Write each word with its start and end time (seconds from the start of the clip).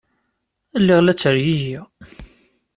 Lliɣ 0.81 0.99
la 1.01 1.13
ttergigiɣ. 1.15 1.85